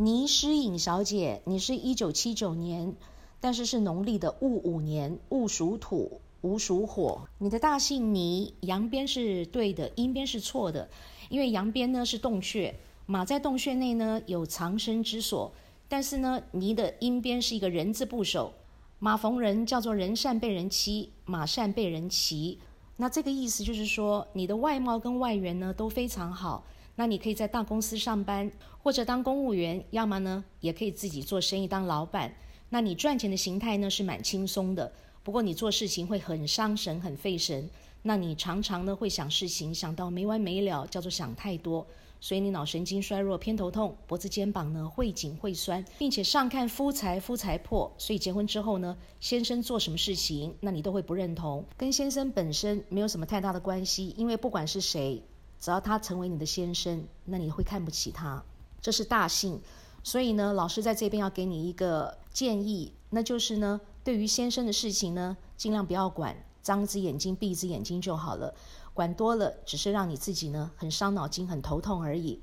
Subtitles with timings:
[0.00, 2.94] 倪诗颖小姐，你是一九七九年，
[3.40, 7.26] 但是是农历的戊午年，戊属土，午属火。
[7.38, 10.88] 你的大姓倪，阳边是对的，阴边是错的，
[11.28, 12.72] 因为阳边呢是洞穴，
[13.06, 15.50] 马在洞穴内呢有藏身之所，
[15.88, 18.54] 但是呢倪的阴边是一个人字部首，
[19.00, 22.56] 马逢人叫做人善被人欺，马善被人骑。
[22.94, 26.62] 那这个意思就是说，你的外貌跟外缘呢都非常好。
[26.98, 28.50] 那你可以在大公司上班，
[28.82, 32.34] 或者当公务员，要么呢也可以自己做生意当老板。
[32.70, 34.92] 那你赚钱的形态呢是蛮轻松的，
[35.22, 37.70] 不过你做事情会很伤神、很费神。
[38.02, 41.86] 那你常常呢会想事情想到没完没了，叫做想太多。
[42.20, 47.94] 所以你脑神经衰弱、偏头痛，脖子、肩膀呢会紧会酸，并且上看夫财夫财破。
[47.96, 55.22] 所以结婚之后呢，先生做什么事情，那你都会不认同，跟先生本身没有什么太大的关系，因为不管是谁，
[55.60, 58.42] 只要他成为你的先生，那你会看不起他。
[58.80, 59.60] 这是大幸。
[60.04, 68.54] 所以呢，老师在这边要给你一个建议，那就是呢，对于先生的事情呢，尽量不要管，张只眼睛闭只眼睛就好了。
[68.94, 72.40] 管多了，只是让你自己呢很伤脑筋、很头痛而已。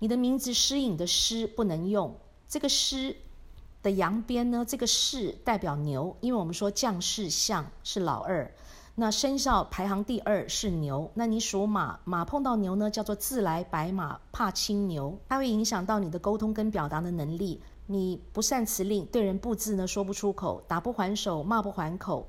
[0.00, 2.18] 你的名字诗颖的诗不能用，
[2.48, 3.16] 这个诗
[3.84, 8.50] 的羊边呢，这个士代表牛，因为我们说将士相是老二，
[8.94, 17.60] 那生肖排行第二是牛，那你属马，马碰到牛呢，叫做自来白马，怕青牛，它会影响到你的沟通跟表达的能力。
[17.86, 22.26] 你不善辞令，对人不字呢说不出口，打不还手，骂不还口。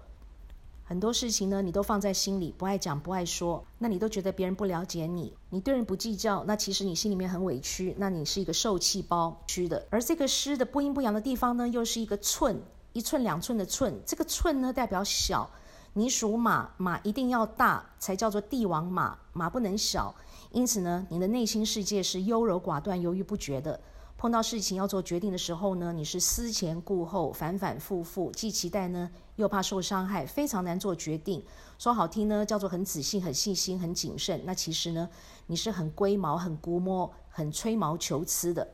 [0.88, 9.84] 很多事情呢，你都放在心里，不爱讲，不爱说，那你都觉得别人不了解你，你对人不计较，那其实你心里面很委屈，那你是一个受气包虚的。
[9.90, 12.62] 而这个湿的不阴不阳的地方呢，又是一个寸，
[12.94, 15.50] 一寸两寸的寸，这个寸呢代表小，
[15.94, 20.14] 你属马，马一定要大才叫做帝王马，马不能小，
[20.52, 23.80] 因此呢，你的内心世界是优柔寡断、犹豫不决的。
[24.18, 31.44] 碰到事情要做决定的时候呢，你是思前顾后，反反复复，既期待呢，又怕受伤害，非常难做决定。
[31.78, 34.42] 说好听呢，叫做很仔细、很细心、很谨慎。
[34.46, 35.10] 那其实呢，
[35.48, 38.66] 你是很龟毛、很估摸、很吹毛求疵的，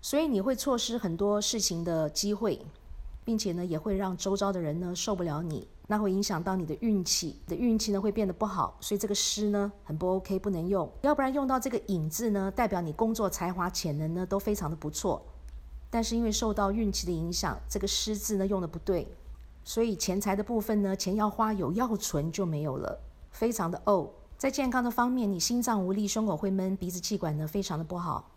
[0.00, 2.64] 所以你会错失很多事情的机会，
[3.28, 5.68] 并且呢，也会让周遭的人呢受不了你。
[5.86, 10.90] 那会影响到你的运气，你的运气呢会变得不好，所以这个诗呢很不 OK，不能用。
[11.02, 15.22] 要不然用到这个引字呢，代表你工作才华潜能呢都非常的不错，
[15.90, 19.06] 但是因为受到运气的影响，这个诗字呢用的不对，
[19.62, 22.98] 所以钱财的部分呢，钱要花有要存就没有了，
[23.30, 24.08] 非常的哦。
[24.38, 28.30] 在健康的方面，你心脏无力，胸口会闷，鼻子气管呢非常的不好。